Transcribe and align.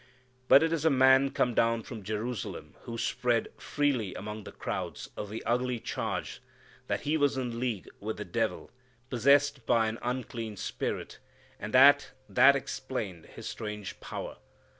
But 0.47 0.63
it 0.63 0.73
is 0.73 0.83
a 0.83 0.89
man 0.89 1.29
come 1.29 1.53
down 1.53 1.83
from 1.83 2.01
Jerusalem 2.01 2.73
who 2.85 2.97
spread 2.97 3.49
freely 3.57 4.15
among 4.15 4.45
the 4.45 4.51
crowds 4.51 5.11
the 5.15 5.43
ugly 5.43 5.79
charge 5.79 6.41
that 6.87 7.01
He 7.01 7.17
was 7.17 7.37
in 7.37 7.59
league 7.59 7.87
with 7.99 8.17
the 8.17 8.25
devil, 8.25 8.71
possessed 9.11 9.63
by 9.67 9.85
an 9.87 9.99
unclean 10.01 10.57
spirit, 10.57 11.19
and 11.59 11.71
that 11.75 12.13
that 12.27 12.55
explained 12.55 13.27
His 13.27 13.47
strange 13.47 13.99
power. 13.99 14.37